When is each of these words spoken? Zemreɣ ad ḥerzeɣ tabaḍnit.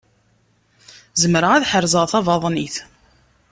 Zemreɣ 1.21 1.51
ad 1.53 1.67
ḥerzeɣ 1.71 2.05
tabaḍnit. 2.11 2.75